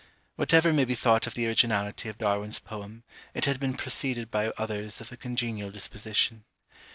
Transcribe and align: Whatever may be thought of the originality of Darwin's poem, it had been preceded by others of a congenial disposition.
Whatever 0.35 0.73
may 0.73 0.83
be 0.83 0.95
thought 0.95 1.27
of 1.27 1.35
the 1.35 1.45
originality 1.45 2.09
of 2.09 2.17
Darwin's 2.17 2.57
poem, 2.57 3.03
it 3.35 3.45
had 3.45 3.59
been 3.59 3.77
preceded 3.77 4.31
by 4.31 4.47
others 4.57 4.99
of 4.99 5.11
a 5.11 5.15
congenial 5.15 5.69
disposition. 5.69 6.43